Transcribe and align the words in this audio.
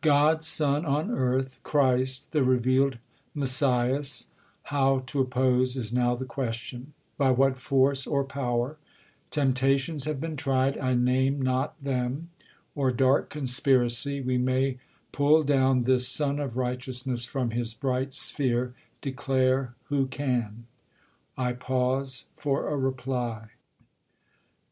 God's 0.00 0.44
Son 0.48 0.84
on 0.84 1.08
earth, 1.12 1.60
Christ, 1.62 2.32
the 2.32 2.42
reveal'd 2.42 2.98
Messias, 3.32 4.26
how 4.64 5.04
t' 5.06 5.20
oppose 5.20 5.76
Is 5.76 5.92
now 5.92 6.16
the 6.16 6.24
question; 6.24 6.94
by 7.16 7.30
what 7.30 7.56
force, 7.60 8.04
or 8.04 8.24
power; 8.24 8.76
(Temptations 9.30 10.04
have 10.04 10.20
been 10.20 10.34
tried, 10.34 10.76
I 10.76 10.94
name 10.94 11.40
not 11.40 11.80
them;) 11.80 12.30
Or 12.74 12.90
dark 12.90 13.30
conspiracy, 13.30 14.20
we 14.20 14.36
may 14.36 14.78
pull 15.12 15.44
down 15.44 15.84
This 15.84 16.08
Sun 16.08 16.40
of 16.40 16.56
Righteousness 16.56 17.24
from 17.24 17.50
his 17.52 17.72
bright 17.72 18.12
sphere, 18.12 18.74
Declare, 19.00 19.76
who 19.84 20.08
can. 20.08 20.66
I 21.36 21.52
pause 21.52 22.24
for 22.36 22.66
a 22.68 22.76
reply. 22.76 23.50